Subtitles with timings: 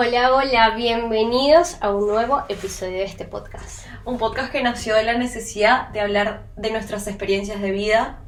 [0.00, 3.84] Hola, hola, bienvenidos a un nuevo episodio de este podcast.
[4.04, 8.20] Un podcast que nació de la necesidad de hablar de nuestras experiencias de vida.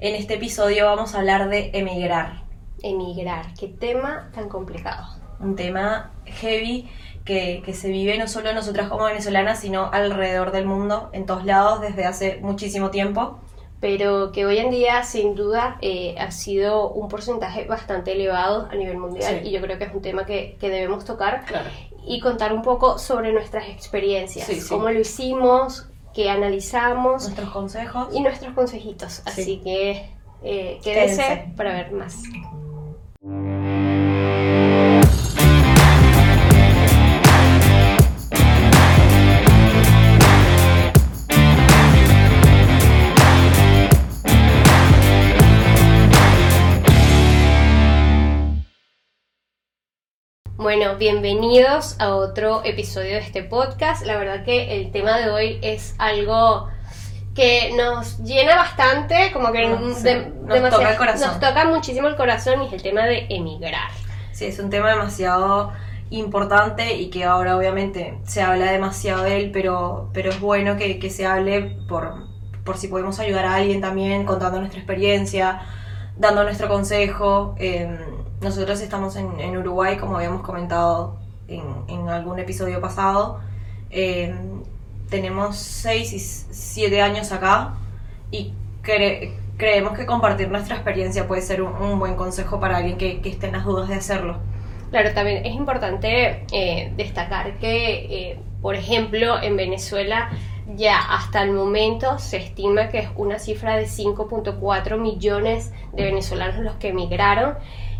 [0.00, 2.42] En este episodio vamos a hablar de emigrar.
[2.82, 5.06] Emigrar, qué tema tan complicado.
[5.38, 6.90] Un tema heavy
[7.24, 11.44] que, que se vive no solo nosotras como venezolanas, sino alrededor del mundo, en todos
[11.44, 13.38] lados, desde hace muchísimo tiempo
[13.82, 18.76] pero que hoy en día sin duda eh, ha sido un porcentaje bastante elevado a
[18.76, 21.44] nivel mundial y yo creo que es un tema que, que debemos tocar
[22.06, 27.24] y contar un poco sobre nuestras experiencias, cómo lo hicimos, qué analizamos.
[27.24, 28.08] Nuestros consejos.
[28.12, 29.20] Y nuestros consejitos.
[29.24, 30.10] Así que
[30.44, 32.22] eh, quédense para ver más.
[50.62, 54.06] Bueno, bienvenidos a otro episodio de este podcast.
[54.06, 56.68] La verdad que el tema de hoy es algo
[57.34, 60.04] que nos llena bastante, como que nos,
[60.70, 61.26] toca el corazón.
[61.26, 63.90] nos toca muchísimo el corazón y es el tema de emigrar.
[64.30, 65.72] Sí, es un tema demasiado
[66.10, 71.00] importante y que ahora obviamente se habla demasiado de él, pero, pero es bueno que,
[71.00, 72.28] que se hable por,
[72.62, 75.60] por si podemos ayudar a alguien también contando nuestra experiencia,
[76.16, 77.56] dando nuestro consejo.
[77.58, 77.98] Eh,
[78.42, 81.16] nosotros estamos en, Uruguay, como habíamos comentado
[81.48, 83.40] en, algún episodio pasado.
[83.90, 84.34] Eh,
[85.08, 87.74] tenemos 6 y 7 años acá
[88.30, 93.46] y creemos que compartir nuestra experiencia puede ser un, buen consejo para alguien que, esté
[93.46, 94.38] en las dudas de hacerlo.
[94.90, 100.30] Claro, también es importante eh, destacar que, eh, por ejemplo, en Venezuela
[100.76, 106.56] ya hasta el momento se estima que es una cifra de 5.4 millones de venezolanos
[106.58, 107.54] los que emigraron.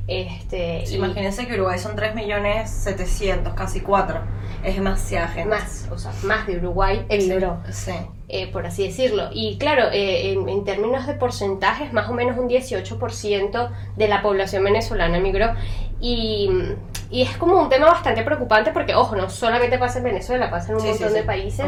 [0.09, 4.21] Este, Imagínense que Uruguay son 3 millones 700, casi 4.
[4.65, 5.51] Es demasiada gente.
[5.51, 7.59] Más, o sea, más de Uruguay emigró.
[7.71, 7.93] Sí.
[8.29, 9.29] Eh, por así decirlo.
[9.33, 14.65] Y claro, eh, en, términos de porcentajes, más o menos un 18% de la población
[14.65, 15.53] venezolana emigró.
[16.01, 16.51] Y,
[17.13, 20.73] y, es como un tema bastante preocupante porque, ojo, no solamente pasa en Venezuela, pasa
[20.73, 21.67] en un montón de países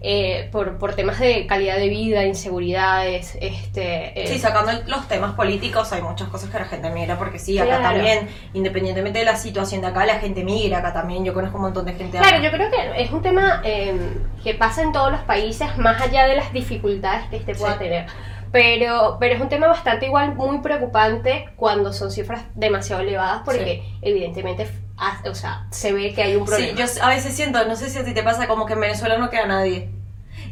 [0.00, 3.38] eh, por, por, temas de calidad de vida, inseguridades.
[3.40, 7.38] Este, eh, sí, sacando los temas políticos, hay muchas cosas que la gente migra porque
[7.38, 11.24] sí, acá también, independientemente de la situación de acá, la gente migra acá también.
[11.24, 12.18] Yo conozco un montón de gente.
[12.18, 13.98] Claro, yo creo que es un tema em,
[14.42, 18.06] que pasa en todos los países, más allá de las dificultades que este pueda tener.
[18.52, 23.84] Pero, pero es un tema bastante igual muy preocupante cuando son cifras demasiado elevadas porque
[24.02, 24.66] evidentemente
[25.24, 26.70] o sea, se ve que hay un problema.
[26.70, 28.80] Sí, yo a veces siento, no sé si a ti te pasa como que en
[28.80, 29.90] Venezuela no queda nadie.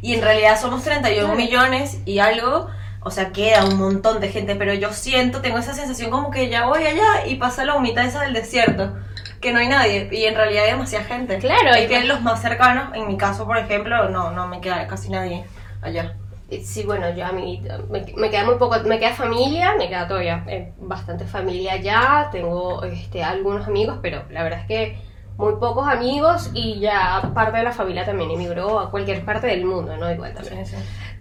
[0.00, 2.68] Y en realidad somos 31 millones y algo,
[3.00, 6.48] o sea, queda un montón de gente, pero yo siento, tengo esa sensación como que
[6.48, 8.96] ya voy allá y pasa la humita esa del desierto,
[9.40, 11.38] que no hay nadie y en realidad hay demasiada gente.
[11.38, 11.72] Claro.
[11.72, 15.10] Hay que los más cercanos, en mi caso, por ejemplo, no, no me queda casi
[15.10, 15.44] nadie
[15.82, 16.16] allá.
[16.64, 20.44] Sí, bueno, yo a mí me, queda muy poco, me queda familia, me queda todavía
[20.48, 24.98] eh, bastante familia ya, tengo este, algunos amigos, pero la verdad es que
[25.36, 29.66] muy pocos amigos y ya parte de la familia también emigró a cualquier parte del
[29.66, 30.10] mundo, ¿no?
[30.10, 30.64] Igual también.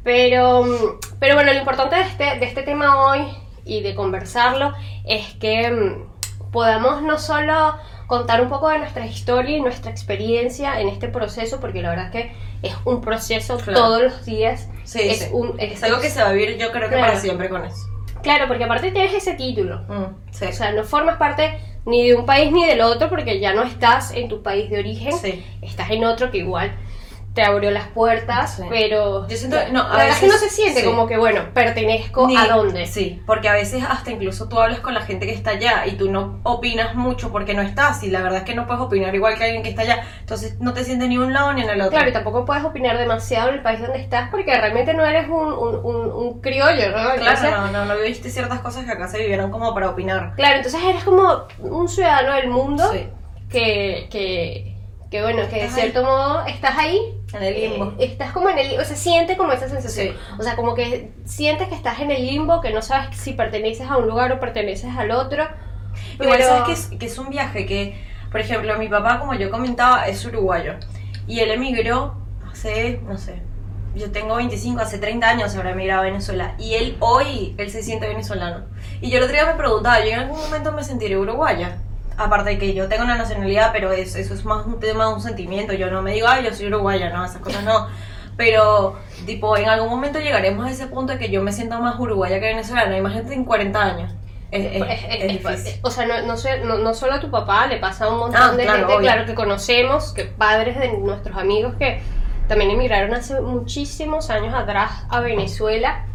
[0.02, 3.28] Pero, pero bueno, lo importante de este, de este tema hoy
[3.66, 4.74] y de conversarlo
[5.06, 7.76] es que mm, podamos no solo
[8.08, 12.06] contar un poco de nuestra historia y nuestra experiencia en este proceso, porque la verdad
[12.06, 14.68] es que es un proceso todos los días.
[14.84, 17.50] Sí, es, Un, es, algo que se va a vivir yo creo que para siempre
[17.50, 17.88] con eso.
[18.24, 19.82] Claro, porque aparte tienes ese título.
[19.88, 23.54] Mm, o sea, no formas parte ni de un país ni del otro porque ya
[23.54, 25.14] no estás en tu país de origen,
[25.62, 26.76] estás en otro que igual
[27.38, 31.20] te abrió las puertas, pero yo siento, no, a veces no se siente como que
[31.20, 32.88] bueno, pertenezco a dónde.
[32.88, 35.92] Sí, porque a veces hasta incluso tú hablas con la gente que está allá y
[35.92, 39.14] tú no opinas mucho porque no estás y la verdad es que no puedes opinar
[39.14, 41.70] igual que alguien que está allá, entonces no te sientes ni un lado ni en
[41.70, 41.92] el otro.
[41.92, 45.30] Claro, y tampoco puedes opinar demasiado en el país donde estás porque realmente no eres
[45.30, 47.14] un, un, un, criollo, ¿no?
[47.20, 50.34] claro, no, no, no viviste ciertas cosas que acá se vivieron como para opinar.
[50.36, 52.92] Claro, entonces eres como un ciudadano del mundo
[53.48, 54.74] que, que
[55.10, 57.17] que bueno, que de cierto modo estás ahí.
[57.34, 57.94] En el limbo.
[58.00, 60.16] Eh, estás como en el limbo, o sea, siente como esa sensación.
[60.40, 63.90] O sea, como que sientes que estás en el limbo, que no sabes si perteneces
[63.90, 65.48] a un lugar o perteneces al otro.
[66.20, 68.02] Igual sabes que es, que es un viaje que,
[68.32, 70.76] por ejemplo, mi papá, como yo comentaba, es uruguayo.
[71.28, 72.16] Y él emigró
[72.50, 73.42] hace, no sé,
[73.96, 76.56] yo tengo 25, hace 30 años habrá emigrado a Venezuela.
[76.58, 78.66] Y él hoy, él se siente venezolano.
[79.02, 81.78] Y yo el otro día me preguntaba, yo en algún momento me sentiré uruguaya
[82.18, 85.14] aparte de que yo tengo una nacionalidad, pero eso, eso es más un tema de
[85.14, 85.74] un sentimiento.
[85.74, 87.88] Yo no me digo, ay, yo soy uruguaya, no, esas cosas no.
[88.36, 92.00] Pero, tipo, en algún momento llegaremos a ese punto de que yo me siento más
[92.00, 92.96] uruguaya que venezolana.
[92.98, 94.12] Imagínate en 40 años.
[94.52, 95.80] Es, es- Es- es es- es- difícil.
[95.82, 98.20] o sea, no, no, sé- no, no solo a tu papá, le pasa a un
[98.20, 99.02] montón Ah, de claro, gente, obvio.
[99.08, 102.00] claro, que conocemos, que padres de nuestros amigos que
[102.48, 106.06] también emigraron hace muchísimos años atrás a Venezuela,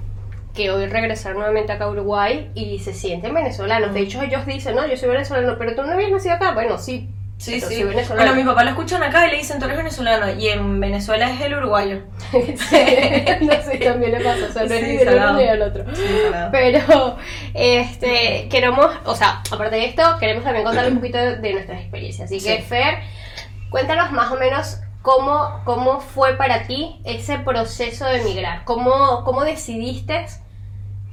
[0.55, 3.95] que hoy regresaron nuevamente acá a Uruguay y se sienten venezolanos.
[3.95, 6.53] De hecho, ellos dicen, no, yo soy venezolano, pero tú no habías nacido acá.
[6.53, 7.09] Bueno, sí,
[7.39, 7.75] Sí, pero sí.
[7.77, 8.31] soy venezolano.
[8.31, 10.31] Bueno, mi papá lo escuchan acá y le dicen, tú eres venezolano.
[10.39, 12.03] Y en Venezuela es el uruguayo.
[12.33, 12.43] no
[13.63, 15.85] sé, también le pasa, o sea, no es Sí, uno ni del otro.
[16.53, 17.17] Pero,
[17.55, 21.81] este, queremos, o sea, aparte de esto, queremos también contarle un poquito de, de nuestras
[21.81, 22.27] experiencias.
[22.31, 22.63] Así que, Sí.
[22.63, 22.99] Fer,
[23.71, 28.65] cuéntanos más o menos cómo, cómo fue para ti ese proceso de emigrar.
[28.65, 30.27] ¿Cómo, cómo decidiste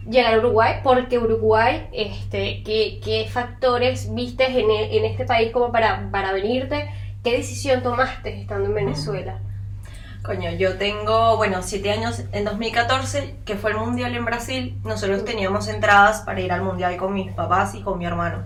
[0.08, 0.76] llegar a Uruguay?
[0.84, 6.32] Porque Uruguay, este, ¿qué, qué factores viste en, e- en este país como para, para
[6.32, 6.90] venirte?
[7.24, 9.40] ¿Qué decisión tomaste estando en Venezuela?
[10.24, 14.78] Coño, yo tengo, bueno, siete años en 2014, que fue el Mundial en Brasil.
[14.84, 18.44] Nosotros teníamos entradas para ir al Mundial con mis papás y con mi hermano.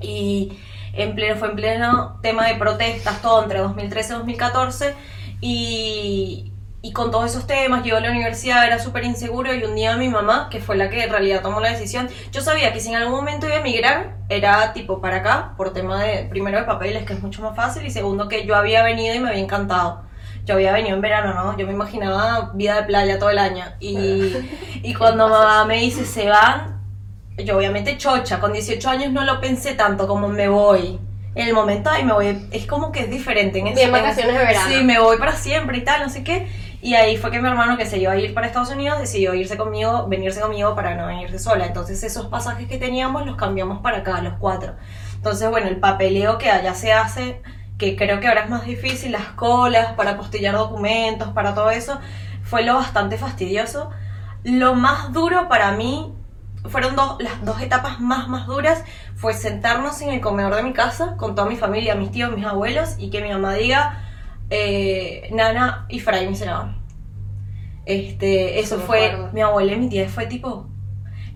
[0.00, 0.58] Y
[0.92, 4.94] en pleno, fue en pleno tema de protestas, todo entre 2013 y 2014.
[5.40, 9.74] Y, y con todos esos temas, yo a la universidad era súper inseguro y un
[9.74, 12.80] día mi mamá, que fue la que en realidad tomó la decisión, yo sabía que
[12.80, 16.58] si en algún momento iba a emigrar, era tipo para acá, por tema de, primero
[16.58, 19.30] de papeles, que es mucho más fácil, y segundo que yo había venido y me
[19.30, 20.02] había encantado.
[20.44, 21.58] Yo había venido en verano, ¿no?
[21.58, 23.64] Yo me imaginaba vida de playa todo el año.
[23.80, 24.32] Y,
[24.82, 26.77] y cuando mamá me dice, se van,
[27.44, 30.98] yo obviamente chocha, con 18 años no lo pensé tanto como me voy.
[31.34, 33.60] En el momento, ay, me voy, es como que es diferente.
[33.60, 34.68] En ese- Bien, vacaciones de verano.
[34.68, 36.48] Sí, me voy para siempre y tal, no sé qué.
[36.80, 39.34] Y ahí fue que mi hermano, que se iba a ir para Estados Unidos, decidió
[39.34, 41.66] irse conmigo, venirse conmigo para no venirse sola.
[41.66, 44.74] Entonces esos pasajes que teníamos los cambiamos para acá, los cuatro.
[45.14, 47.40] Entonces, bueno, el papeleo que allá se hace,
[47.78, 52.00] que creo que ahora es más difícil, las colas para postillar documentos, para todo eso,
[52.42, 53.90] fue lo bastante fastidioso.
[54.44, 56.14] Lo más duro para mí
[56.66, 58.84] fueron dos, las dos etapas más, más duras,
[59.14, 62.44] fue sentarnos en el comedor de mi casa con toda mi familia, mis tíos, mis
[62.44, 64.04] abuelos, y que mi mamá diga,
[64.50, 66.78] eh, Nana y Fray me cenaban.
[67.86, 69.32] Este, eso fue, acuerdo.
[69.32, 70.68] mi abuela y mi tía fue tipo,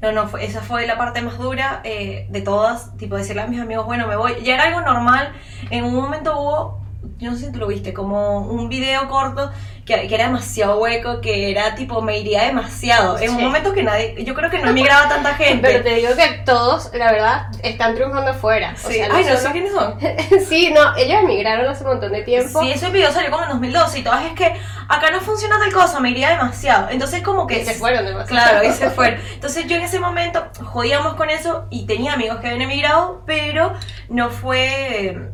[0.02, 3.46] no, no, fue, esa fue la parte más dura eh, de todas, tipo decirle a
[3.46, 4.34] mis amigos, bueno, me voy.
[4.42, 5.32] Ya era algo normal,
[5.70, 6.81] en un momento hubo,
[7.18, 9.50] yo no sé si tú lo viste, como un video corto
[9.84, 13.18] que, que era demasiado hueco, que era tipo, me iría demasiado.
[13.18, 15.60] En un momento que nadie, yo creo que no emigraba tanta gente.
[15.66, 18.74] Pero te digo que todos, la verdad, están triunfando afuera.
[18.76, 18.94] O Sí.
[18.94, 19.98] sea, Ay, no sé quiénes son.
[20.48, 22.60] sí, no, ellos emigraron hace un montón de tiempo.
[22.62, 24.54] Sí, ese video salió como en 2012 y todas es que
[24.88, 26.88] acá no funciona tal cosa, me iría demasiado.
[26.90, 27.58] Entonces como que...
[27.58, 28.28] que se fueron demasiado.
[28.50, 29.20] Claro, y se fueron.
[29.34, 33.72] Entonces yo en ese momento jodíamos con eso y tenía amigos que habían emigrado, pero
[34.08, 35.30] no fue...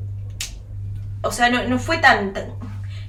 [1.22, 2.52] O sea, no, no fue tan, tan-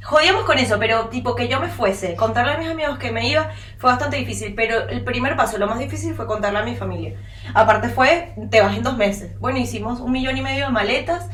[0.01, 3.27] Jodíamos con eso, pero tipo que yo me fuese, contarle a mis amigos que me
[3.27, 6.75] iba fue bastante difícil, pero el primer paso, lo más difícil fue contarle a mi
[6.75, 7.15] familia.
[7.53, 9.38] Aparte fue, te vas en dos meses.
[9.39, 11.27] Bueno, hicimos un millón y medio de maletas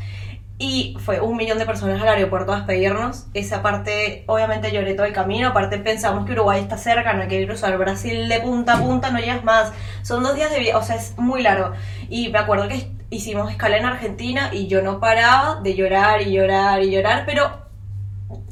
[0.58, 3.28] y fue un millón de personas al aeropuerto a despedirnos.
[3.34, 5.50] Esa parte, obviamente lloré todo el camino.
[5.50, 9.12] Aparte pensamos que Uruguay está cerca, no hay que cruzar Brasil de punta a punta,
[9.12, 9.74] no llegas más.
[10.02, 11.74] Son dos días de viaje, o sea, es muy largo.
[12.10, 16.32] Y me acuerdo que hicimos escala en Argentina y yo no paraba de llorar y
[16.32, 17.64] llorar y llorar, pero...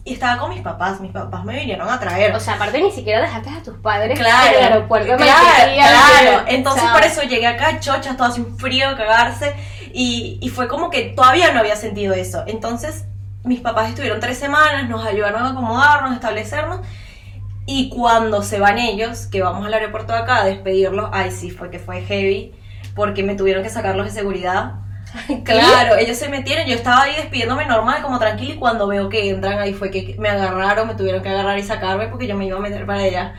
[0.06, 2.36] Y estaba con mis papás, mis papás me vinieron a traer.
[2.36, 5.16] O sea, aparte ni siquiera dejaste a tus padres Claro, en el aeropuerto.
[5.16, 6.44] claro, claro.
[6.48, 9.56] Entonces o sea, por eso llegué acá, chocha, todo hace un frío, cagarse.
[9.94, 12.44] Y, y fue como que todavía no había sentido eso.
[12.48, 13.06] Entonces
[13.46, 16.82] mis papás estuvieron tres semanas, nos ayudaron a acomodarnos, a establecernos.
[17.66, 21.50] Y cuando se van ellos, que vamos al aeropuerto de acá a despedirlos, ay sí,
[21.50, 22.54] fue que fue heavy,
[22.96, 24.76] porque me tuvieron que sacarlos de seguridad.
[25.44, 29.30] Claro, ellos se metieron, yo estaba ahí despidiéndome normal, como tranquila, y cuando veo que
[29.30, 32.46] entran ahí fue que me agarraron, me tuvieron que agarrar y sacarme porque yo me
[32.48, 33.34] iba a meter para allá.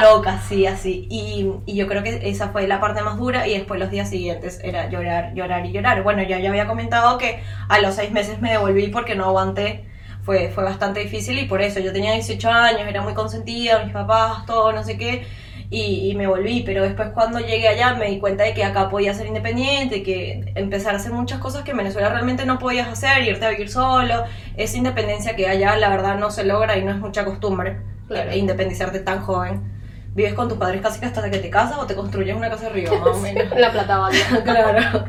[0.00, 1.06] Loca, sí, así.
[1.10, 4.08] Y, y yo creo que esa fue la parte más dura y después los días
[4.08, 6.02] siguientes era llorar, llorar y llorar.
[6.02, 9.84] Bueno, ya, ya había comentado que a los seis meses me devolví porque no aguanté.
[10.22, 13.92] Fue, fue bastante difícil y por eso yo tenía 18 años, era muy consentida, mis
[13.92, 15.26] papás, todo, no sé qué,
[15.68, 16.62] y, y me volví.
[16.64, 20.52] Pero después cuando llegué allá me di cuenta de que acá podía ser independiente, que
[20.54, 23.68] empezar a hacer muchas cosas que en Venezuela realmente no podías hacer, irte a vivir
[23.70, 24.24] solo.
[24.56, 28.32] Esa independencia que allá la verdad no se logra y no es mucha costumbre Claro.
[28.34, 29.81] independizarte tan joven.
[30.14, 32.66] Vives con tus padres casi que hasta que te casas o te construyes una casa
[32.66, 33.44] arriba, más o menos.
[33.58, 34.18] La plata vale.
[34.44, 35.04] claro.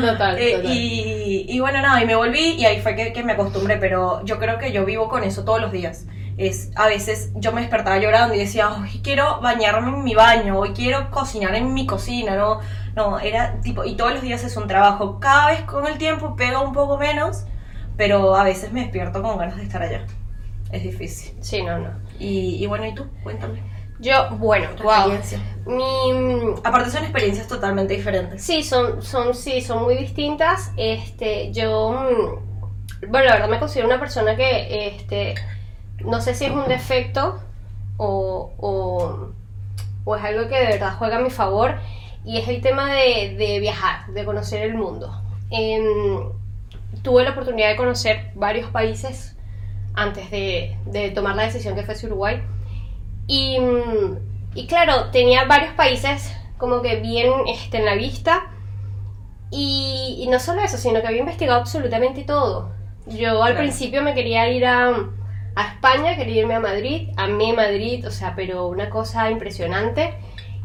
[0.00, 0.72] Total, Eh, total.
[0.74, 4.24] y, y bueno, nada, y me volví y ahí fue que, que me acostumbré, pero
[4.24, 6.06] yo creo que yo vivo con eso todos los días.
[6.38, 10.58] Es, a veces yo me despertaba llorando y decía, hoy quiero bañarme en mi baño,
[10.58, 12.60] hoy quiero cocinar en mi cocina, ¿no?
[12.96, 15.20] No, era tipo, y todos los días es un trabajo.
[15.20, 17.44] Cada vez con el tiempo pega un poco menos,
[17.98, 20.06] pero a veces me despierto con ganas de estar allá.
[20.72, 21.36] Es difícil.
[21.42, 21.90] Sí, no, no.
[22.18, 23.06] Y, y bueno, ¿y tú?
[23.22, 23.60] Cuéntame.
[24.00, 25.12] Yo, bueno, wow.
[25.66, 28.42] Mi, Aparte son experiencias totalmente diferentes.
[28.42, 30.72] Sí, son, son, sí, son muy distintas.
[30.76, 35.34] Este, yo, mm, bueno, la verdad me considero una persona que, este,
[36.04, 37.40] no sé si es un defecto
[37.98, 39.32] o, o,
[40.04, 41.74] o es algo que de verdad juega a mi favor
[42.24, 45.22] y es el tema de, de viajar, de conocer el mundo.
[45.50, 46.32] Em,
[47.02, 49.36] tuve la oportunidad de conocer varios países
[49.94, 52.42] antes de, de tomar la decisión que fue Uruguay.
[53.30, 53.58] Y,
[54.54, 58.42] y claro, tenía varios países como que bien este, en la vista.
[59.50, 62.72] Y, y no solo eso, sino que había investigado absolutamente todo.
[63.06, 63.58] Yo al Claro.
[63.58, 64.88] principio me quería ir a,
[65.56, 70.14] a España, quería irme a Madrid, a mí Madrid, o sea, pero una cosa impresionante.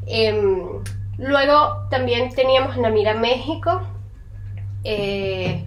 [0.07, 0.83] Em,
[1.17, 3.81] luego también teníamos en la mira México.
[4.83, 5.65] eh,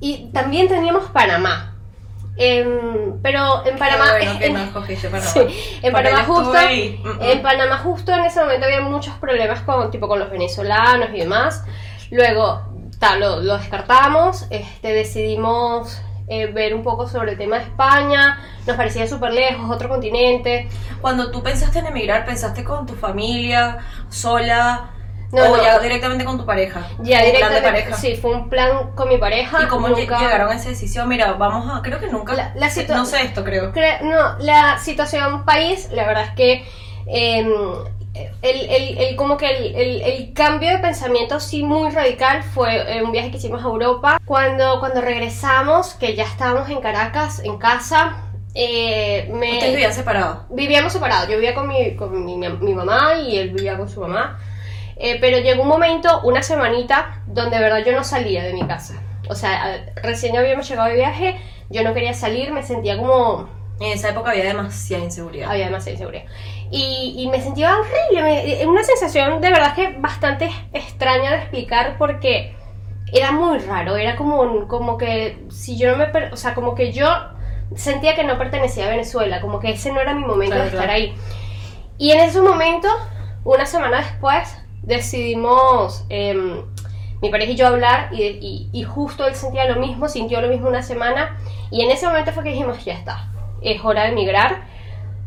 [0.00, 1.73] y también teníamos Panamá.
[2.36, 4.12] Em, pero en Panamá...
[4.18, 5.30] Bueno que no escogiste Panamá.
[5.30, 6.52] Sí, en Panamá justo...
[6.52, 7.02] ahí.
[7.20, 11.18] En Panamá justo en ese momento había muchos problemas con, tipo, con los venezolanos y
[11.18, 11.64] demás.
[12.10, 12.62] Luego,
[12.98, 18.40] ta, lo, lo descartamos, este, decidimos eh, ver un poco sobre el tema de España,
[18.66, 20.68] nos parecía súper lejos, otro continente.
[21.00, 24.93] Cuando tú pensaste en emigrar, ¿pensaste con tu familia, sola?
[25.32, 25.62] No, o no.
[25.62, 26.80] ya directamente con tu pareja?
[26.80, 27.96] Ya Un plan de directamente, pareja.
[27.96, 29.62] sí, fue un plan con mi pareja.
[29.62, 31.08] ¿Y cómo nunca- llegaron a esa decisión?
[31.08, 31.82] Mira, vamos a...
[31.82, 32.34] Creo que nunca...
[32.34, 33.72] La- no sé esto, creo.
[33.72, 36.64] Cre- No, la situación país, la verdad es que
[37.06, 37.40] eh,
[38.42, 43.10] el, el- el- como que el, el- cambio de pensamiento sí muy radical fue un
[43.12, 44.20] viaje que hicimos a Europa.
[44.24, 48.22] Cuando, cuando regresamos, que ya estábamos en Caracas, en casa,
[48.54, 49.54] eh, me...
[49.54, 50.38] Ustedes vivían separados.
[50.50, 54.00] Vivíamos separados, yo vivía con mi, con mi, mi mamá y él vivía con su
[54.00, 54.38] mamá.
[54.96, 58.62] Eh, pero llegó un momento, una semanita, donde de verdad yo no salía de mi
[58.66, 59.02] casa.
[59.28, 63.48] O sea, recién habíamos llegado de viaje, yo no quería salir, me sentía como...
[63.80, 65.50] En esa época había demasiada inseguridad.
[65.50, 66.24] Había demasiada inseguridad.
[66.70, 71.36] Y, y me sentía horrible, me- eh, una sensación de verdad que bastante extraña de
[71.38, 72.54] explicar porque
[73.12, 76.06] era muy raro, era como, como que si yo no me...
[76.32, 77.08] O sea, como que yo
[77.74, 80.68] sentía que no pertenecía a Venezuela, como que ese no era mi momento Claro, de
[80.68, 80.92] estar claro.
[80.92, 81.14] ahí.
[81.98, 82.88] Y en ese momento,
[83.42, 86.62] una semana después, decidimos em,
[87.22, 90.48] mi pareja y yo hablar y, y- y justo él sentía lo mismo, sintió lo
[90.48, 91.38] mismo una semana
[91.70, 93.28] y en ese momento fue que dijimos, ya está,
[93.62, 94.62] es hora de emigrar,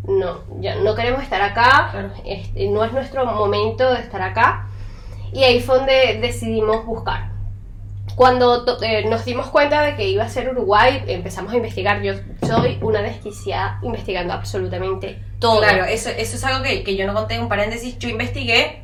[0.08, 2.12] no, ya no queremos estar acá, Claro.
[2.26, 4.68] este, no es nuestro momento de estar acá
[5.34, 7.32] y ahí fue donde decidimos buscar.
[8.16, 12.02] Cuando eh, nos dimos cuenta de que iba a ser Uruguay, empezamos a investigar.
[12.02, 12.14] Yo
[12.48, 15.60] soy una desquiciada investigando absolutamente todo.
[15.60, 18.00] Claro, eso, eso es algo que, que yo no conté, un paréntesis.
[18.00, 18.82] Yo investigué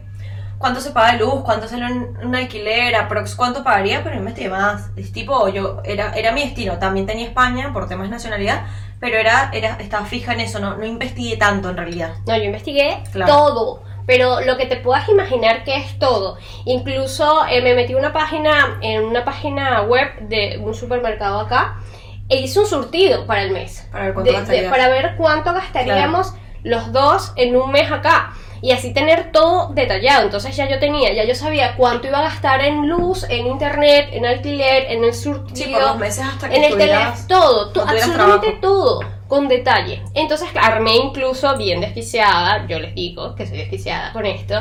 [0.64, 4.22] cuánto se paga de luz, cuánto sale un, un alquiler, aprox cuánto pagaría, pero no
[4.22, 4.92] investigué más.
[4.96, 6.80] Es tipo, yo, era, era mi destino.
[6.80, 8.62] También tenía España por temas de nacionalidad,
[9.02, 12.14] pero era, era, estaba fija en eso, no, no investigué tanto en realidad.
[12.26, 13.34] No, yo investigué Claro.
[13.34, 16.38] todo, pero lo que te puedas imaginar que es todo.
[16.64, 21.76] Incluso eh, me metí una página, en una página web de un supermercado acá
[22.30, 23.86] e hice un surtido para el mes.
[23.92, 28.32] Para ver cuánto De- para ver cuánto gastaríamos los dos en un mes acá.
[28.64, 30.24] Y así tener todo detallado.
[30.24, 34.08] Entonces ya yo tenía, ya yo sabía cuánto iba a gastar en luz, en internet,
[34.14, 37.72] en alquiler, en el surtido Sí, por los meses hasta que en el teléfono, todo,
[37.86, 38.58] absolutamente trabajo.
[38.62, 40.02] todo, con detalle.
[40.14, 44.56] Entonces armé incluso, bien desquiciada, yo les digo que soy desquiciada con esto,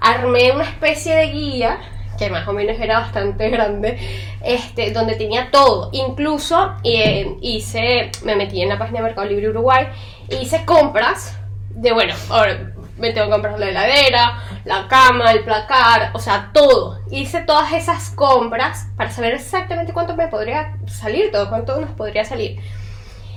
[0.00, 1.78] armé una especie de guía,
[2.18, 4.00] que más o menos era bastante grande,
[4.42, 5.90] este, donde tenía todo.
[5.92, 9.86] Incluso eh, hice, me metí en la página de Mercado Libre Uruguay,
[10.28, 11.38] e hice compras
[11.70, 16.50] de, bueno, ahora me tengo que comprar la heladera, la cama, el placar, o sea,
[16.52, 17.00] todo.
[17.10, 22.24] Hice todas esas compras para saber exactamente cuánto me podría salir, todo, cuánto nos podría
[22.24, 22.60] salir.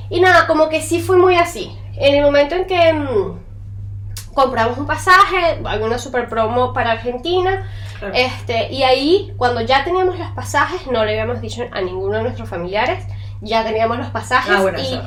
[0.09, 1.77] Y nada, como que sí fue muy así.
[1.95, 7.67] En el momento en que mm, compramos un pasaje, alguna super promo para Argentina,
[7.99, 8.13] Claro.
[8.15, 12.23] este, y ahí, cuando ya teníamos los pasajes, no le habíamos dicho a ninguno de
[12.23, 13.03] nuestros familiares,
[13.41, 15.01] ya teníamos los pasajes Ah, bueno, y, eso,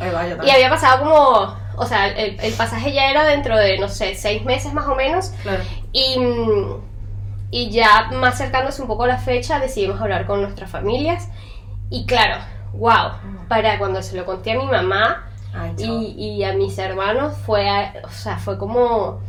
[0.53, 4.45] había pasado como, o sea, el, el pasaje ya era dentro de, no sé, seis
[4.45, 5.63] meses más o menos, Claro.
[5.93, 6.17] y,
[7.51, 11.29] y ya más acercándose un poco a la fecha, decidimos hablar con nuestras familias,
[11.89, 12.37] y claro,
[12.75, 13.13] wow,
[13.49, 17.67] para cuando se lo conté a mi mamá, Ay, y, y a mis hermanos fue,
[18.05, 19.21] o sea, fue como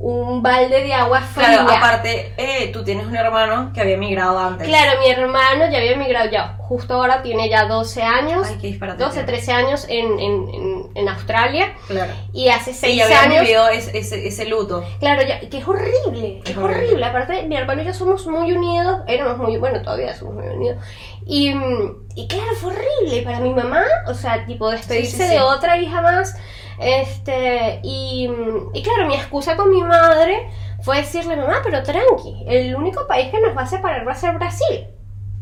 [0.00, 1.48] un balde de agua fría.
[1.64, 4.68] Claro, aparte, eh, tú tienes un hermano que había emigrado antes.
[4.68, 8.68] Claro, mi hermano ya había emigrado ya, justo ahora tiene ya 12 años, Ay, qué
[8.68, 9.02] disparate.
[9.02, 12.12] 12, 13 años en, en, en, Australia Claro.
[12.32, 13.40] y hace Sí, 6 ya habían años...
[13.42, 14.84] vivido ese, ese, ese luto.
[15.00, 16.84] Claro, ya, que es horrible, Es es horrible.
[16.86, 17.04] horrible.
[17.04, 20.76] Aparte, mi hermano y yo somos muy unidos, éramos muy, bueno, todavía somos muy unidos.
[21.26, 21.50] Y,
[22.14, 25.34] y claro, fue horrible para mi mamá, o sea, tipo despedirse Sí, sí, sí.
[25.34, 26.36] de otra hija más.
[26.80, 28.30] Este, y,
[28.72, 30.48] y claro, mi excusa con mi madre
[30.82, 34.16] fue decirle, mamá, pero tranqui, el único país que nos va a separar va a
[34.16, 34.86] ser Brasil.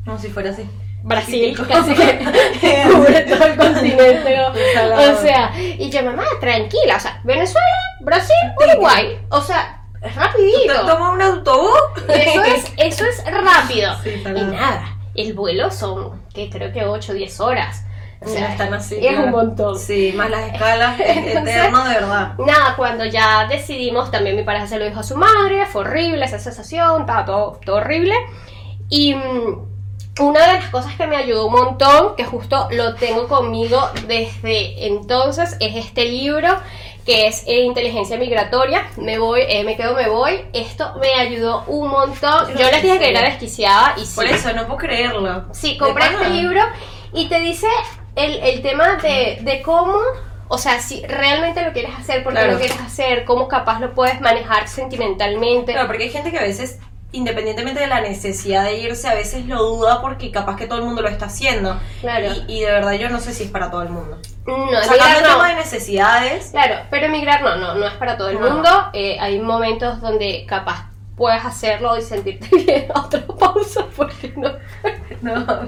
[0.05, 0.69] No, si fuera así.
[1.03, 2.19] Brasil, casi que
[2.91, 4.37] cubre todo el continente.
[4.77, 7.67] O sea, y yo, mamá, tranquila, o sea, Venezuela,
[8.01, 10.87] Brasil, Uruguay, o sea, es rapidito.
[10.87, 11.73] Toma un autobús.
[12.09, 13.95] Eso es, eso es rápido.
[14.03, 17.86] Sí, y nada, el vuelo son, que creo que 8 o 10 horas.
[18.21, 18.97] O sea, están así.
[18.97, 19.25] es claro.
[19.25, 19.79] un montón.
[19.79, 20.99] Sí, más las escalas.
[21.01, 22.35] Es eterno, de verdad.
[22.39, 26.25] Nada, cuando ya decidimos, también mi pareja se lo dijo a su madre, fue horrible
[26.25, 28.15] esa sensación, estaba todo, todo horrible.
[28.89, 29.67] Y mm,
[30.21, 34.87] una de las cosas que me ayudó un montón, que justo lo tengo conmigo desde
[34.87, 36.49] entonces, es este libro
[37.05, 38.89] que es eh, Inteligencia Migratoria.
[38.97, 40.45] Me voy, eh, me quedo, me voy.
[40.53, 42.49] Esto me ayudó un montón.
[42.49, 44.17] Yo les dije que era desquiciada y sí.
[44.17, 45.45] Por eso, no puedo creerlo.
[45.53, 46.61] Sí, compré este libro
[47.13, 47.69] y te dice
[48.17, 49.99] el, el tema de, de cómo,
[50.49, 52.53] o sea, si realmente lo quieres hacer, por qué Claro.
[52.55, 55.73] lo quieres hacer, cómo capaz lo puedes manejar sentimentalmente.
[55.73, 56.79] Claro, porque hay gente que a veces,
[57.13, 60.85] independientemente de la necesidad de irse, a veces lo duda porque capaz que todo el
[60.85, 61.79] mundo lo está haciendo.
[62.01, 62.27] Claro.
[62.49, 64.19] Y, y de verdad yo no sé si es para todo el mundo.
[64.47, 65.43] No, O el no.
[65.43, 66.51] de necesidades.
[66.53, 68.49] Claro, pero emigrar no, no, no es para todo el No.
[68.51, 68.69] mundo.
[68.93, 72.87] Eh, hay momentos donde capaz puedes hacerlo y sentirte bien.
[72.95, 74.51] Otra pausa porque no.
[75.23, 75.45] No.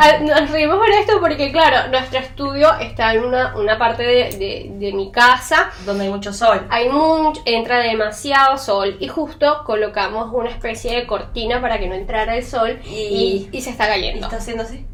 [0.00, 4.30] Ah, Nos reímos por esto porque, claro, nuestro estudio está en una, una parte de,
[4.38, 5.70] de- de mi casa.
[5.84, 6.66] Donde hay mucho sol.
[6.70, 11.94] Hay mucho, entra demasiado sol y justo colocamos una especie de cortina para que no
[11.94, 14.26] entrara el sol y, Y- y se está ¿Y cayendo.
[14.26, 14.86] está haciendo así?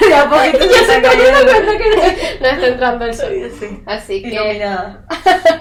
[0.00, 1.52] De a poquito se ya se está cayendo.
[1.52, 3.50] cuenta que no está entrando el sol.
[3.58, 3.82] Sí.
[3.86, 5.04] Así que Iluminada.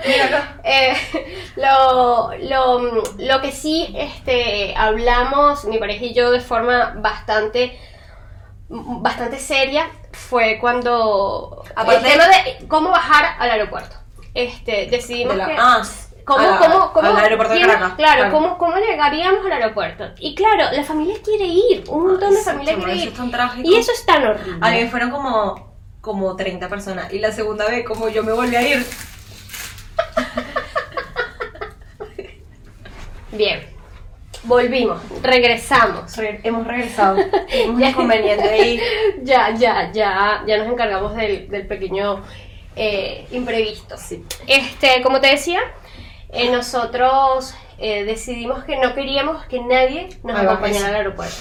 [0.06, 0.58] Mira acá.
[0.64, 0.96] eh,
[1.56, 7.80] lo, lo, lo que sí este, hablamos, mi pareja y yo, de forma bastante,
[8.70, 13.96] bastante seria, fue cuando Aparte- el tema de cómo bajar al aeropuerto.
[14.34, 15.56] Este, decidimos De la- que...
[15.58, 15.82] ah,
[16.26, 17.94] ¿Cómo, a cómo, cómo, al aeropuerto de Caracas.
[17.98, 20.06] Claro, ¿cómo, ¿cómo llegaríamos al aeropuerto?
[20.20, 23.10] Y claro, la familia quiere ir, un montón de Ay, sí, familia chamo, quiere ir.
[23.10, 23.16] es.
[23.64, 24.58] Y eso es tan horrible.
[24.60, 27.14] A mí fueron como, como 30 personas.
[27.14, 28.86] Y la segunda vez, como yo me volví a ir.
[33.32, 33.66] Bien,
[34.44, 36.16] volvimos, regresamos.
[36.18, 37.18] Re- hemos regresado.
[37.70, 38.80] Un inconveniente ahí.
[39.24, 42.24] Ya, ya, ya, ya nos encargamos del, del pequeño
[42.76, 43.98] eh, imprevisto.
[43.98, 44.24] Sí.
[44.48, 45.60] Este, como te decía,
[46.36, 50.88] eh, nosotros eh, decidimos que no queríamos que nadie nos acompañara eso.
[50.88, 51.36] al aeropuerto.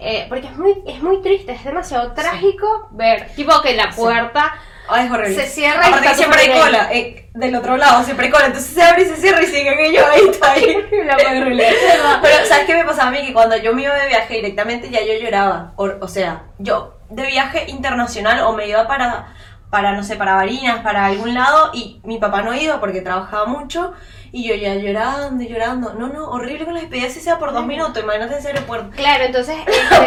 [0.00, 4.54] Eh, porque es muy, es muy triste, es demasiado trágico ver, tipo que la puerta
[4.86, 5.34] Ay, es horrible.
[5.34, 6.88] Se cierra y Aparte que siempre hay cola.
[6.92, 8.46] eh, del otro lado siempre hay cola.
[8.46, 10.28] Entonces se abre y se cierra y siguen ellos ahí.
[10.28, 10.76] Está ahí.
[10.90, 13.26] Pero, ¿sabes qué me pasaba a mí?
[13.26, 15.72] Que cuando yo me iba de viaje directamente ya yo lloraba.
[15.76, 19.34] O, o sea, yo de viaje internacional o me iba para,
[19.74, 23.46] para, no sé, para Barinas, para algún lado y mi papá no iba porque trabajaba
[23.46, 23.92] mucho
[24.30, 25.94] y yo ya llorando y llorando.
[25.94, 28.00] No, no, horrible con las despedidas si sea por dos minutos.
[28.00, 28.90] Imagínate ese aeropuerto.
[28.96, 30.06] Claro, entonces este,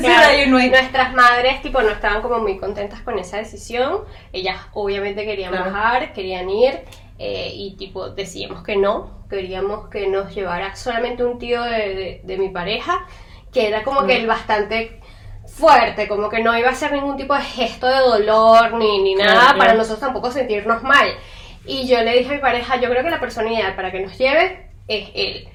[0.00, 0.70] Claro, no hay.
[0.70, 3.98] nuestras madres tipo no estaban como muy contentas con esa decisión.
[4.32, 5.72] Ellas obviamente querían Claro.
[5.72, 6.80] bajar, querían ir
[7.18, 12.20] eh, y tipo decíamos que no, queríamos que nos llevara solamente un tío de, de-
[12.24, 13.06] de mi pareja,
[13.52, 15.00] que era como que el bastante
[15.46, 19.14] fuerte, como que no iba a hacer ningún tipo de gesto de dolor ni, ni
[19.14, 19.58] Claro, nada claro.
[19.58, 21.08] para nosotros tampoco sentirnos mal.
[21.64, 24.00] Y yo le dije a mi pareja, yo creo que la persona ideal para que
[24.00, 25.48] nos lleve es él.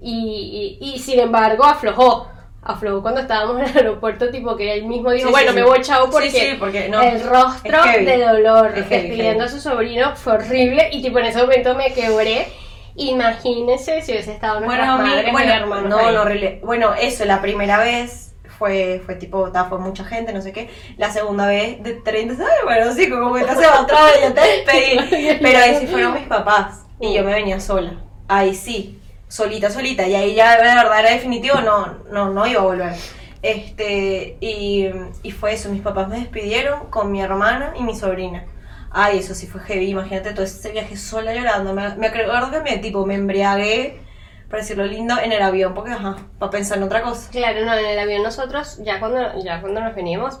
[0.00, 2.28] Y, y, y sin embargo aflojó.
[2.62, 5.62] Aflojó cuando estábamos en el aeropuerto, tipo que él mismo dijo, Sí, bueno, sí, me
[5.62, 10.34] voy chao porque, sí, porque no, el rostro de dolor despidiendo a su sobrino fue
[10.34, 12.48] horrible y tipo en ese momento me quebré.
[12.96, 16.66] Imagínense si hubiese estado nuestras Bueno, mi- madres bueno, y hermanos no, no.
[16.66, 18.27] Bueno, eso, la primera vez
[18.58, 20.68] fue, fue tipo, ta, fue mucha gente, no sé qué.
[20.96, 24.34] La segunda vez de 30, ay, bueno, sí, como que te hace otra vez, ya
[24.34, 25.38] te despedí.
[25.42, 27.92] Pero ahí sí fueron mis papás y yo me venía sola.
[28.26, 30.06] Ahí sí, solita, solita.
[30.06, 32.94] Y ahí ya de verdad era definitivo, no, no, no iba a volver.
[33.40, 34.90] Este, y,
[35.22, 38.44] y fue eso, mis papás me despidieron con mi hermana y mi sobrina.
[38.90, 41.72] Ay, eso sí fue heavy, imagínate todo ese viaje sola llorando.
[41.74, 44.00] Me, me acuerdo que me, tipo, me embriagué,
[44.48, 47.30] para decirlo lindo, en el avión, porque ajá, para pensar en otra cosa.
[47.30, 50.40] Claro, no, en el avión nosotros, ya cuando, ya cuando nos veníamos,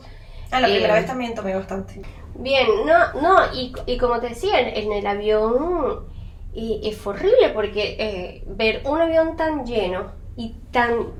[0.50, 2.00] Ah, la Eh, primera vez también tomé bastante.
[2.34, 6.06] Bien, no, no, y, y como te decía, en, el avión
[6.54, 11.12] y, fue horrible porque eh, ver un avión tan lleno y tan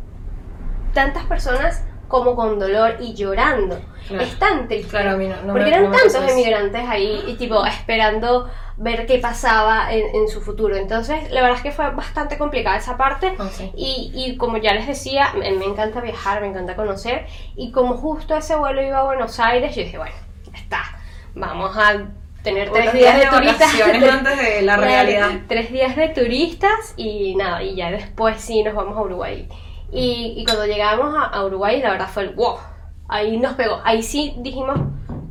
[0.94, 3.79] tantas personas como con dolor y llorando.
[4.09, 4.25] Claro.
[4.25, 4.88] Es tan triste.
[4.90, 9.92] Claro, no- porque me- eran no tantos emigrantes ahí y tipo esperando ver qué pasaba
[9.92, 10.77] en, en su futuro.
[10.77, 13.35] Entonces, la verdad es que fue bastante complicada esa parte.
[13.38, 13.49] Ah.
[13.77, 17.27] Y, y como ya les decía, me, me encanta viajar, me encanta conocer.
[17.57, 20.14] Y como justo ese vuelo iba a Buenos Aires, yo dije, bueno,
[20.53, 20.83] ya está.
[21.35, 22.07] vamos a
[22.42, 23.59] tener tres días de, turistas.
[23.73, 25.31] vacaciones antes de la realidad.
[25.49, 29.49] Tres días de turistas y nada, y ya después sí nos vamos a Uruguay.
[29.90, 32.57] Y, y cuando llegamos a, a Uruguay, la verdad fue el wow.
[33.09, 33.81] Ahí nos pegó.
[33.85, 34.79] Ahí sí dijimos,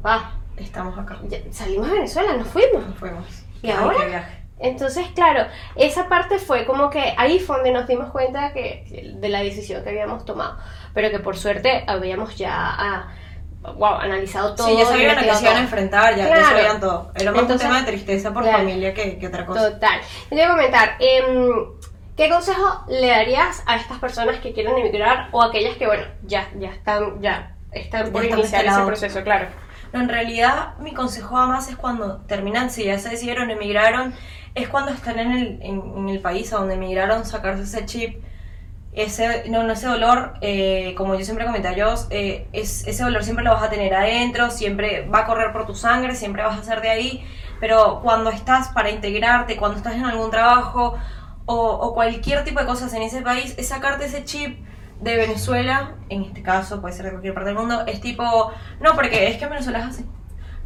[0.04, 1.20] ah, Estamos acá.
[1.28, 2.86] ya- salimos de Venezuela, nos fuimos.
[2.88, 3.26] Nos fuimos.
[3.62, 3.98] ¿Y Ay, ahora?
[4.00, 4.38] qué viaje.
[4.60, 9.30] Entonces, claro, esa parte fue como que ahí fue donde nos dimos cuenta que, de
[9.30, 10.58] la decisión que habíamos tomado.
[10.96, 13.08] Pero que por suerte habíamos ya ah,
[13.76, 14.66] wow, analizado todo.
[14.66, 16.46] Sí, ya sabían a qué investigado se iban a enfrentar, ya, ya Claro.
[16.58, 17.12] sabían todo.
[17.14, 18.58] Era más Entonces, un tema de tristeza por claro.
[18.58, 19.74] familia que, que otra cosa.
[19.74, 20.00] Total.
[20.30, 21.52] Te voy a comentar, em,
[22.18, 26.50] ¿qué consejo le darías a estas personas que quieren emigrar o aquellas que, bueno, ya,
[26.60, 29.48] ya están, ya están por están iniciar ese proceso, claro?
[29.94, 34.14] No, en realidad mi consejo además es cuando terminan, si ya se decidieron, emigraron,
[34.56, 38.22] es cuando están en el, en, en el país a donde emigraron, sacarse ese chip,
[38.94, 43.04] ese, no, no, ese dolor, eh, como yo siempre comenté a ellos, eh, es, ese
[43.04, 46.42] dolor siempre lo vas a tener adentro, siempre va a correr por tu sangre, siempre
[46.42, 47.26] vas a ser de ahí,
[47.60, 50.98] pero cuando estás para integrarte, cuando estás en algún trabajo
[51.48, 54.60] o, o cualquier tipo de cosas en ese país, es sacarte ese chip
[55.02, 58.94] de Venezuela, en este caso puede ser de cualquier parte del mundo, es tipo, no,
[58.94, 60.06] porque es que en Venezuela es así.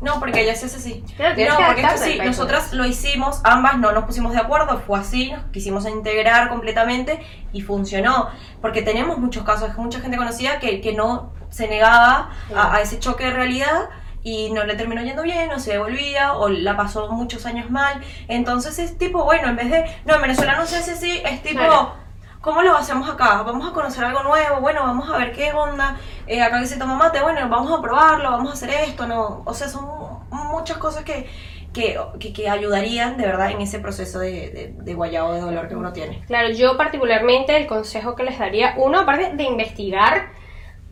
[0.02, 1.04] No, porque ella se hace así.
[1.16, 4.06] Claro, no, que porque es que adaptarte al sí, nosotras lo hicimos, ambas no nos
[4.06, 8.30] pusimos de acuerdo, fue así, nos quisimos integrar completamente y funcionó.
[8.62, 12.98] Porque tenemos muchos casos, mucha gente conocida que, que no se negaba a, a ese
[12.98, 13.90] choque de realidad
[14.24, 18.02] y no le terminó yendo bien, o se devolvía, o la pasó muchos años mal.
[18.28, 21.42] Entonces es tipo, bueno, en vez de, no, en Venezuela no se hace así, es
[21.42, 22.02] tipo, Claro.
[22.42, 23.44] ¿Cómo lo hacemos acá?
[23.44, 26.80] Vamos a conocer algo nuevo, bueno, vamos a ver qué onda, eh, acá que se
[26.80, 29.86] toma mate, bueno, vamos a probarlo, vamos a hacer esto, no, o sea, son
[30.32, 31.30] muchas cosas que,
[31.72, 35.68] que, que, que ayudarían de verdad en ese proceso de, de, de guayabo de dolor
[35.68, 36.24] que uno tiene.
[36.26, 40.32] Claro, yo particularmente el consejo que les daría, uno, aparte de investigar,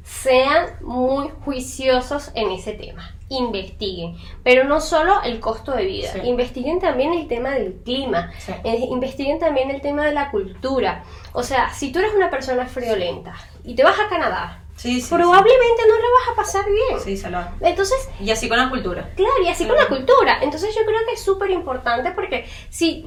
[0.10, 3.16] sean muy juiciosos en ese tema.
[3.30, 6.22] Investiguen, pero no solo el costo de vida, Sí.
[6.24, 8.52] investiguen también el tema del clima, Sí.
[8.64, 11.04] eh, investiguen también el tema de la cultura.
[11.34, 15.14] O sea, si tú eres una persona friolenta y te vas a Canadá, Sí, sí.
[15.14, 17.00] probablemente no la vas a pasar bien.
[17.00, 17.54] Sí, sí salva.
[17.62, 19.12] Entonces, Y así con la cultura.
[19.16, 20.40] Claro, y así con la cultura.
[20.42, 23.06] Entonces yo creo que es súper importante porque si,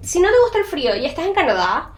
[0.00, 1.92] si no te gusta el frío y estás en Canadá,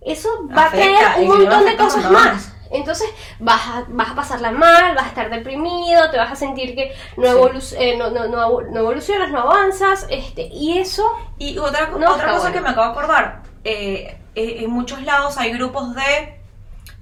[0.00, 2.56] eso va a traer un montón de cosas más.
[2.72, 3.08] Entonces
[3.38, 6.92] vas a, vas a pasarla mal, vas a estar deprimido, te vas a sentir que
[7.16, 7.28] no, Sí.
[7.38, 11.04] evolu- eh, no, no, no evolucionas, no avanzas, este, y eso,
[11.38, 12.52] Y otra, otra cosa bueno.
[12.52, 16.40] que me acabo de acordar, eh, eh, en muchos lados hay grupos de,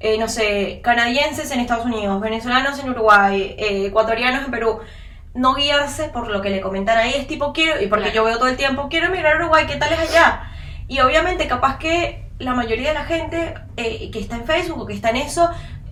[0.01, 4.81] eh, no sé, canadienses en Estados Unidos, venezolanos en Uruguay, ecuatorianos en Perú.
[5.33, 8.17] No guiarse por lo que le comentan ahí, es tipo, quiero, y porque Claro.
[8.17, 10.51] yo veo todo el tiempo, quiero emigrar a Uruguay, ¿qué tal es allá?
[10.89, 14.87] Y obviamente, capaz que la mayoría de la gente eh, que está en Facebook o
[14.87, 15.49] que está en eso,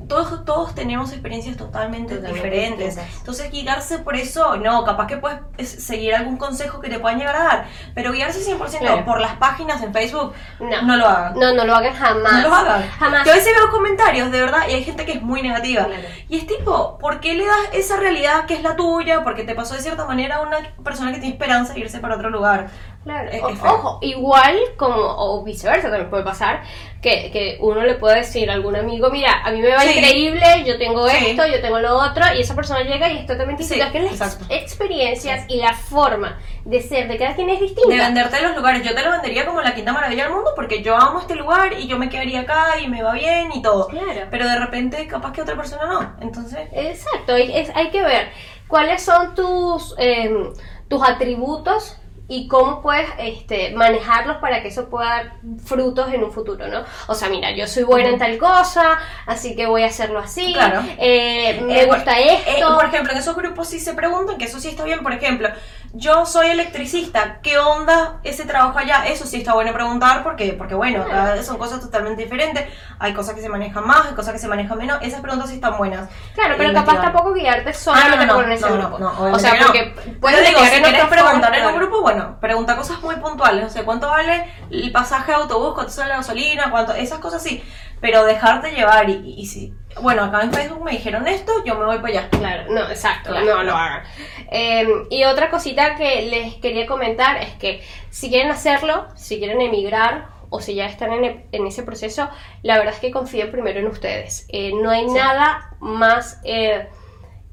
[0.09, 2.95] todos, todos tenemos experiencias totalmente, Totalmente diferentes.
[2.97, 3.19] distintas.
[3.19, 7.19] Entonces, guiarse por eso, no, capaz que puedes es, seguir algún consejo que te puedan
[7.19, 9.05] llegar a dar, pero guiarse 100% Claro.
[9.05, 11.35] por las páginas en Facebook, no, no, lo hagan.
[11.39, 12.33] no, no lo hagan jamás.
[12.33, 12.89] No lo hagan.
[12.89, 13.27] Jamás.
[13.27, 15.85] Yo a veces veo comentarios, de verdad, y hay gente que es muy negativa.
[15.85, 16.03] Claro.
[16.29, 19.23] Y es tipo, ¿por qué le das esa realidad que es la tuya?
[19.25, 22.15] Porque te pasó de cierta manera a una persona que tiene esperanza de irse para
[22.15, 22.69] otro lugar.
[23.05, 26.63] Claro, Es- es ojo, igual como, o viceversa también puede pasar,
[27.01, 29.99] que, que uno le puede decir a algún amigo, mira, a mí me va Sí.
[29.99, 31.29] increíble, yo tengo Sí.
[31.29, 34.01] esto, yo tengo lo otro, y esa persona llega y es totalmente Sí, distinta, que
[34.03, 34.45] las exacto.
[34.51, 37.89] experiencias y la forma de ser de cada quien es distinta.
[37.89, 38.83] De venderte los lugares.
[38.83, 41.73] Yo te lo vendería como la quinta maravilla del mundo porque yo amo este lugar
[41.79, 43.87] y yo me quedaría acá y me va bien y todo.
[43.87, 44.27] Claro.
[44.31, 46.17] Pero de repente, capaz que otra persona no.
[46.21, 48.29] Entonces, Exacto, hay, es- hay que ver
[48.67, 50.53] cuáles son tus, em,
[50.89, 51.97] tus atributos
[52.31, 55.33] y cómo puedes este, manejarlos para que eso pueda dar
[55.65, 56.85] frutos en un futuro, ¿no?
[57.07, 60.53] O sea, mira, yo soy buena en tal cosa, así que voy a hacerlo así,
[60.53, 60.83] Claro.
[60.99, 62.51] eh, me Eh, gusta por- esto.
[62.51, 65.03] eh, por ejemplo, en esos grupos sí se preguntan, que eso sí está bien.
[65.03, 65.49] Por ejemplo,
[65.93, 69.07] yo soy electricista, ¿qué onda ese trabajo allá?
[69.07, 71.43] Eso sí está bueno preguntar porque, porque bueno, Claro.
[71.43, 72.67] son cosas totalmente diferentes.
[72.99, 74.99] Hay cosas que se manejan más, hay cosas que se manejan menos.
[75.03, 76.09] Esas preguntas sí están buenas.
[76.35, 77.13] Claro, pero Eh, capaz investigar.
[77.13, 78.97] tampoco guiarte solamente Ah, no, no, por ese grupo.
[79.33, 83.17] o sea, porque puedes digo, si quieres preguntar en un grupo, bueno, pregunta cosas muy
[83.17, 83.65] puntuales.
[83.65, 85.75] No sé, ¿cuánto vale el pasaje de autobús?
[85.75, 86.71] ¿Cuánto sale la gasolina?
[86.71, 86.93] ¿Cuánto?
[86.93, 87.63] Esas cosas sí.
[88.01, 89.75] Pero dejarte llevar y, y, y si...
[90.03, 92.29] Bueno, acá en Facebook me dijeron esto, yo me voy para allá.
[92.31, 93.47] Claro, no, exacto, Claro.
[93.47, 94.03] no lo hagan.
[94.51, 99.61] Eh, y otra cosita que les quería comentar es que si quieren hacerlo, si quieren
[99.61, 102.29] emigrar o si ya están en, e- en ese proceso,
[102.63, 104.47] la verdad es que confíen primero en ustedes.
[104.49, 105.15] Eh, no hay Sí.
[105.15, 106.89] nada más eh,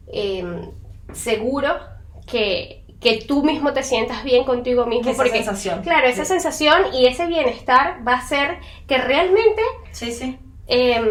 [0.08, 0.46] eh,
[1.12, 1.78] seguro
[2.26, 5.12] que, que tú mismo te sientas bien contigo mismo.
[5.12, 5.82] Esa porque, sensación.
[5.84, 6.30] Claro, esa Sí.
[6.32, 10.40] sensación y ese bienestar va a hacer que realmente Sí, sí.
[10.68, 11.04] eh,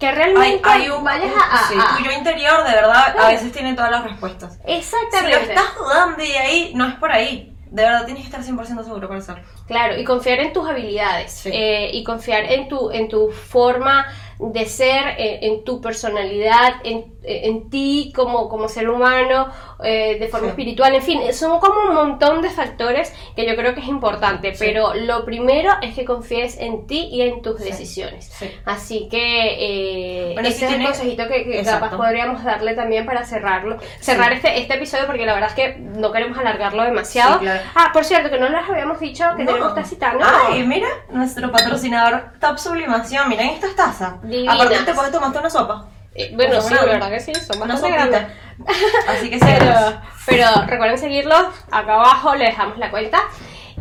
[0.00, 1.44] que realmente hay un, vayas un- a...
[1.54, 3.20] a- sí, a- tu yo interior de verdad Claro.
[3.20, 4.54] a veces tiene todas las respuestas.
[4.66, 5.36] Si Exactamente.
[5.36, 7.54] lo estás dudando y ahí, no es por ahí.
[7.66, 9.44] De verdad tienes que estar 100% seguro para hacerlo.
[9.68, 11.50] Claro, y confiar en tus habilidades Sí.
[11.52, 14.06] eh, y confiar en tu, en tu forma
[14.40, 19.48] de ser, eh, en tu personalidad, en, en ti como, como ser humano,
[19.84, 20.50] eh, de forma Sí.
[20.50, 24.54] espiritual, en fin, son como un montón de factores que yo creo que es importante,
[24.54, 24.64] Sí.
[24.66, 27.64] pero lo primero es que confíes en ti y en tus Sí.
[27.64, 28.26] decisiones.
[28.26, 28.50] Sí.
[28.64, 29.20] Así que
[29.58, 33.24] eh, Bueno, ese si es el tiene- consejito que, que capaz podríamos darle también para
[33.24, 37.38] cerrarlo, cerrar este, este episodio porque la verdad es que no queremos alargarlo demasiado.
[37.40, 37.62] Claro.
[37.74, 39.52] Ah, por cierto, que no les habíamos dicho que No.
[39.52, 40.20] tenemos tacita, ¿no?
[40.24, 43.28] Ay, mira, nuestro patrocinador Top Sublimación.
[43.28, 44.14] Miren estas tazas.
[44.30, 44.54] Divinas.
[44.54, 45.86] Aparte te puedes tomarte una sopa.
[46.14, 48.22] Eh, bueno, sí, la verdad que sí, son Una bastante grandes.
[49.08, 49.94] Así que Pero, sí.
[50.26, 53.20] pero recuerden seguirlos, acá abajo les dejamos la cuenta.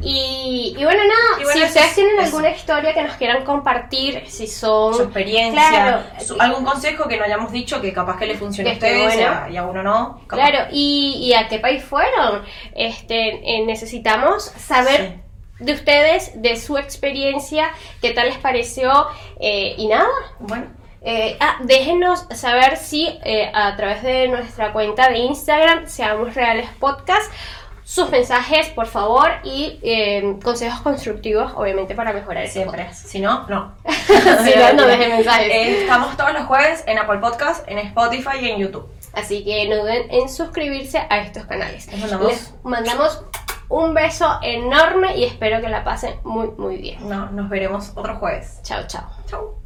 [0.01, 2.23] Y, y bueno, nada, Y bueno, si ustedes es- tienen eso.
[2.37, 4.93] alguna historia que nos quieran compartir, si son...
[4.93, 6.03] Su experiencia, Claro.
[6.25, 9.17] su- algún consejo que no hayamos dicho que capaz que le funcione a ustedes y
[9.17, 9.39] bueno.
[9.43, 10.21] a- y a uno no.
[10.25, 10.49] capaz.
[10.49, 12.43] Claro, y, y a qué país fueron.
[12.75, 15.19] Este, eh, necesitamos saber
[15.59, 19.07] de ustedes, de su experiencia, qué tal les pareció
[19.39, 20.07] eh, y nada.
[20.39, 20.67] Bueno,
[21.01, 26.69] Eh, ah, déjenos saber si eh, a través de nuestra cuenta de Instagram, Seamos Reales
[26.77, 27.31] Podcast,
[27.85, 29.79] sus mensajes, por favor, y
[30.43, 32.93] consejos constructivos, obviamente, para mejorar el siempre.
[32.93, 33.75] Si no, no.
[34.43, 35.51] Si no, no dejen mensajes.
[35.53, 38.87] Estamos todos los jueves en Apple Podcast, en Spotify y en YouTube.
[39.13, 41.87] Así que no duden en suscribirse a estos canales.
[41.87, 43.21] Les mandamos- Les mandamos
[43.69, 47.07] un beso enorme y espero que la pasen muy, muy bien.
[47.07, 48.59] No, nos veremos otro jueves.
[48.63, 49.07] Chao, chao.
[49.27, 49.58] Chau.